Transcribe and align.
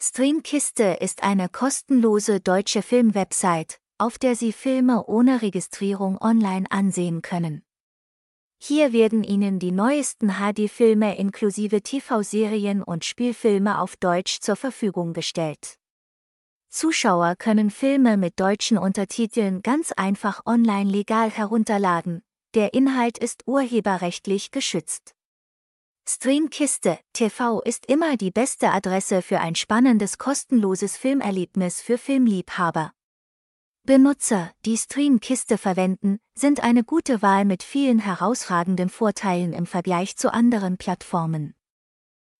Streamkiste 0.00 0.98
ist 1.00 1.24
eine 1.24 1.48
kostenlose 1.48 2.38
deutsche 2.38 2.82
Filmwebsite, 2.82 3.78
auf 3.98 4.16
der 4.16 4.36
Sie 4.36 4.52
Filme 4.52 5.04
ohne 5.06 5.42
Registrierung 5.42 6.20
online 6.20 6.66
ansehen 6.70 7.20
können. 7.20 7.64
Hier 8.60 8.92
werden 8.92 9.24
Ihnen 9.24 9.58
die 9.58 9.72
neuesten 9.72 10.34
HD-Filme 10.34 11.18
inklusive 11.18 11.82
TV-Serien 11.82 12.84
und 12.84 13.04
Spielfilme 13.04 13.80
auf 13.80 13.96
Deutsch 13.96 14.38
zur 14.40 14.54
Verfügung 14.54 15.14
gestellt. 15.14 15.80
Zuschauer 16.68 17.34
können 17.36 17.70
Filme 17.70 18.16
mit 18.16 18.38
deutschen 18.38 18.78
Untertiteln 18.78 19.62
ganz 19.62 19.90
einfach 19.90 20.46
online 20.46 20.88
legal 20.88 21.28
herunterladen, 21.28 22.22
der 22.54 22.72
Inhalt 22.72 23.18
ist 23.18 23.48
urheberrechtlich 23.48 24.52
geschützt. 24.52 25.16
Streamkiste 26.10 26.98
TV 27.12 27.60
ist 27.60 27.84
immer 27.84 28.16
die 28.16 28.30
beste 28.30 28.70
Adresse 28.70 29.20
für 29.20 29.40
ein 29.40 29.54
spannendes 29.54 30.16
kostenloses 30.16 30.96
Filmerlebnis 30.96 31.82
für 31.82 31.98
Filmliebhaber. 31.98 32.92
Benutzer, 33.82 34.50
die 34.64 34.78
Streamkiste 34.78 35.58
verwenden, 35.58 36.18
sind 36.34 36.64
eine 36.64 36.82
gute 36.82 37.20
Wahl 37.20 37.44
mit 37.44 37.62
vielen 37.62 37.98
herausragenden 37.98 38.88
Vorteilen 38.88 39.52
im 39.52 39.66
Vergleich 39.66 40.16
zu 40.16 40.32
anderen 40.32 40.78
Plattformen. 40.78 41.54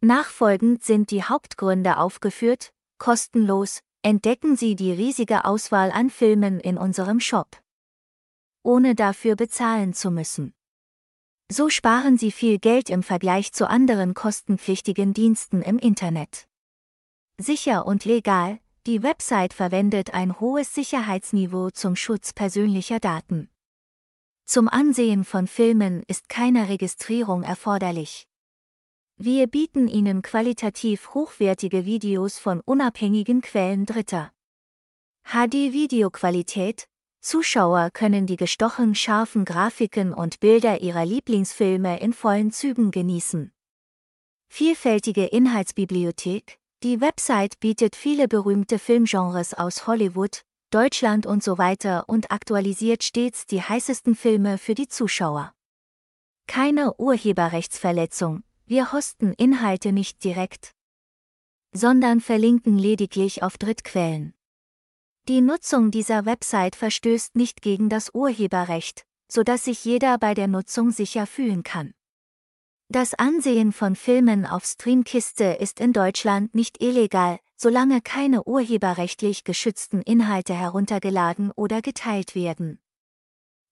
Nachfolgend 0.00 0.82
sind 0.82 1.10
die 1.10 1.24
Hauptgründe 1.24 1.98
aufgeführt, 1.98 2.72
kostenlos, 2.96 3.80
entdecken 4.00 4.56
Sie 4.56 4.74
die 4.74 4.92
riesige 4.92 5.44
Auswahl 5.44 5.90
an 5.90 6.08
Filmen 6.08 6.60
in 6.60 6.78
unserem 6.78 7.20
Shop. 7.20 7.60
Ohne 8.62 8.94
dafür 8.94 9.36
bezahlen 9.36 9.92
zu 9.92 10.10
müssen. 10.10 10.54
So 11.52 11.68
sparen 11.68 12.16
Sie 12.16 12.30
viel 12.30 12.60
Geld 12.60 12.90
im 12.90 13.02
Vergleich 13.02 13.52
zu 13.52 13.68
anderen 13.68 14.14
kostenpflichtigen 14.14 15.14
Diensten 15.14 15.62
im 15.62 15.80
Internet. 15.80 16.46
Sicher 17.38 17.86
und 17.86 18.04
legal, 18.04 18.60
die 18.86 19.02
Website 19.02 19.52
verwendet 19.52 20.14
ein 20.14 20.38
hohes 20.38 20.72
Sicherheitsniveau 20.76 21.70
zum 21.70 21.96
Schutz 21.96 22.32
persönlicher 22.32 23.00
Daten. 23.00 23.50
Zum 24.44 24.68
Ansehen 24.68 25.24
von 25.24 25.48
Filmen 25.48 26.04
ist 26.06 26.28
keine 26.28 26.68
Registrierung 26.68 27.42
erforderlich. 27.42 28.28
Wir 29.16 29.48
bieten 29.48 29.88
Ihnen 29.88 30.22
qualitativ 30.22 31.14
hochwertige 31.14 31.84
Videos 31.84 32.38
von 32.38 32.60
unabhängigen 32.60 33.40
Quellen 33.40 33.86
Dritter. 33.86 34.30
HD-Videoqualität 35.24 36.89
Zuschauer 37.20 37.90
können 37.92 38.26
die 38.26 38.36
gestochen 38.36 38.94
scharfen 38.94 39.44
Grafiken 39.44 40.12
und 40.12 40.40
Bilder 40.40 40.80
ihrer 40.80 41.04
Lieblingsfilme 41.04 42.00
in 42.00 42.12
vollen 42.12 42.50
Zügen 42.50 42.90
genießen. 42.90 43.52
Vielfältige 44.48 45.26
Inhaltsbibliothek 45.26 46.60
die 46.82 47.02
Website 47.02 47.60
bietet 47.60 47.94
viele 47.94 48.26
berühmte 48.26 48.78
Filmgenres 48.78 49.52
aus 49.52 49.86
Hollywood, 49.86 50.46
Deutschland 50.70 51.26
und 51.26 51.42
so 51.42 51.58
weiter 51.58 52.08
und 52.08 52.30
aktualisiert 52.30 53.04
stets 53.04 53.44
die 53.44 53.60
heißesten 53.60 54.14
Filme 54.14 54.56
für 54.56 54.74
die 54.74 54.88
Zuschauer. 54.88 55.52
Keine 56.46 56.94
Urheberrechtsverletzung, 56.94 58.44
wir 58.64 58.92
hosten 58.92 59.34
Inhalte 59.34 59.92
nicht 59.92 60.24
direkt, 60.24 60.72
sondern 61.74 62.22
verlinken 62.22 62.78
lediglich 62.78 63.42
auf 63.42 63.58
Drittquellen. 63.58 64.32
Die 65.28 65.40
Nutzung 65.40 65.90
dieser 65.90 66.24
Website 66.24 66.76
verstößt 66.76 67.36
nicht 67.36 67.62
gegen 67.62 67.88
das 67.88 68.10
Urheberrecht, 68.14 69.04
so 69.30 69.42
dass 69.42 69.64
sich 69.64 69.84
jeder 69.84 70.18
bei 70.18 70.34
der 70.34 70.48
Nutzung 70.48 70.90
sicher 70.90 71.26
fühlen 71.26 71.62
kann. 71.62 71.94
Das 72.88 73.14
Ansehen 73.14 73.72
von 73.72 73.94
Filmen 73.94 74.44
auf 74.44 74.64
Streamkiste 74.64 75.44
ist 75.44 75.78
in 75.78 75.92
Deutschland 75.92 76.56
nicht 76.56 76.82
illegal, 76.82 77.38
solange 77.56 78.00
keine 78.00 78.42
urheberrechtlich 78.42 79.44
geschützten 79.44 80.02
Inhalte 80.02 80.54
heruntergeladen 80.54 81.52
oder 81.52 81.82
geteilt 81.82 82.34
werden. 82.34 82.80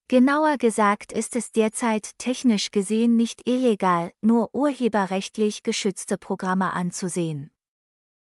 Genauer 0.07 0.57
gesagt 0.57 1.11
ist 1.11 1.35
es 1.35 1.51
derzeit 1.51 2.17
technisch 2.17 2.71
gesehen 2.71 3.17
nicht 3.17 3.47
illegal, 3.47 4.11
nur 4.21 4.55
urheberrechtlich 4.55 5.63
geschützte 5.63 6.17
Programme 6.17 6.71
anzusehen. 6.71 7.51